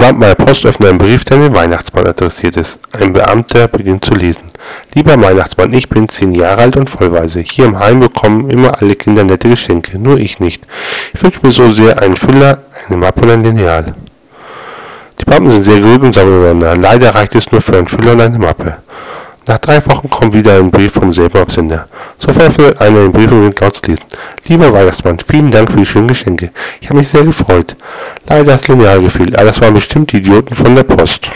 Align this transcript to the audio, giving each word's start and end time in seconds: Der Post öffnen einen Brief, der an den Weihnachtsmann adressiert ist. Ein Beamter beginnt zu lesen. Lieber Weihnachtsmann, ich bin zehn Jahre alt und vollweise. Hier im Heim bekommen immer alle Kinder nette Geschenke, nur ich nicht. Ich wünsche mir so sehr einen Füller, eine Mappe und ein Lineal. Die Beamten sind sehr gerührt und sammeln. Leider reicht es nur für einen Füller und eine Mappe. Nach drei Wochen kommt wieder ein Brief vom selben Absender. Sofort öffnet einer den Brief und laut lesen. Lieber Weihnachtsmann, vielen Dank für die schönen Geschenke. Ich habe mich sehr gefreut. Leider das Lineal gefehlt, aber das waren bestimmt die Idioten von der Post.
Der 0.00 0.34
Post 0.36 0.64
öffnen 0.64 0.90
einen 0.90 0.98
Brief, 0.98 1.24
der 1.24 1.38
an 1.38 1.42
den 1.44 1.54
Weihnachtsmann 1.54 2.06
adressiert 2.06 2.56
ist. 2.56 2.78
Ein 2.92 3.12
Beamter 3.12 3.66
beginnt 3.66 4.04
zu 4.04 4.14
lesen. 4.14 4.50
Lieber 4.94 5.20
Weihnachtsmann, 5.20 5.72
ich 5.72 5.88
bin 5.88 6.08
zehn 6.08 6.34
Jahre 6.34 6.62
alt 6.62 6.76
und 6.76 6.88
vollweise. 6.88 7.40
Hier 7.40 7.66
im 7.66 7.78
Heim 7.78 8.00
bekommen 8.00 8.48
immer 8.48 8.80
alle 8.80 8.94
Kinder 8.94 9.24
nette 9.24 9.48
Geschenke, 9.48 9.98
nur 9.98 10.18
ich 10.18 10.38
nicht. 10.38 10.62
Ich 11.12 11.22
wünsche 11.22 11.40
mir 11.42 11.50
so 11.50 11.72
sehr 11.72 12.00
einen 12.00 12.16
Füller, 12.16 12.60
eine 12.86 12.96
Mappe 12.96 13.22
und 13.22 13.30
ein 13.30 13.42
Lineal. 13.42 13.94
Die 15.20 15.24
Beamten 15.24 15.50
sind 15.50 15.64
sehr 15.64 15.80
gerührt 15.80 16.02
und 16.02 16.14
sammeln. 16.14 16.60
Leider 16.60 17.14
reicht 17.14 17.34
es 17.34 17.50
nur 17.50 17.60
für 17.60 17.76
einen 17.76 17.88
Füller 17.88 18.12
und 18.12 18.20
eine 18.20 18.38
Mappe. 18.38 18.76
Nach 19.48 19.56
drei 19.56 19.84
Wochen 19.86 20.10
kommt 20.10 20.34
wieder 20.34 20.56
ein 20.56 20.70
Brief 20.70 20.92
vom 20.92 21.10
selben 21.10 21.38
Absender. 21.38 21.88
Sofort 22.18 22.48
öffnet 22.48 22.78
einer 22.82 23.04
den 23.04 23.12
Brief 23.12 23.32
und 23.32 23.58
laut 23.58 23.86
lesen. 23.86 24.04
Lieber 24.46 24.70
Weihnachtsmann, 24.70 25.16
vielen 25.26 25.50
Dank 25.50 25.70
für 25.70 25.78
die 25.78 25.86
schönen 25.86 26.08
Geschenke. 26.08 26.50
Ich 26.82 26.88
habe 26.90 26.98
mich 26.98 27.08
sehr 27.08 27.24
gefreut. 27.24 27.74
Leider 28.28 28.44
das 28.44 28.68
Lineal 28.68 29.00
gefehlt, 29.00 29.34
aber 29.34 29.46
das 29.46 29.58
waren 29.62 29.72
bestimmt 29.72 30.12
die 30.12 30.18
Idioten 30.18 30.54
von 30.54 30.76
der 30.76 30.82
Post. 30.82 31.30